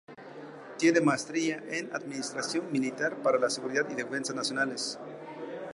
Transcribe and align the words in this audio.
Tiene 0.79 0.99
maestría 0.99 1.63
en 1.69 1.95
Administración 1.95 2.71
Militar 2.71 3.21
para 3.21 3.37
la 3.37 3.51
Seguridad 3.51 3.87
y 3.87 3.93
Defensa 3.93 4.33
Nacionales. 4.33 4.97